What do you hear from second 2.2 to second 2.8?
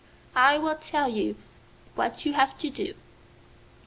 you have to